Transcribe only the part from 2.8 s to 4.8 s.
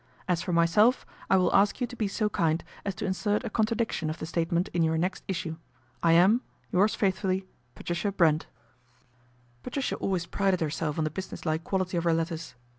as to insert a contradiction of the statement